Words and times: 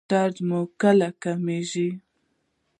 درد 0.11 0.35
مو 0.47 0.59
کله 0.81 1.09
کمیږي؟ 1.23 1.89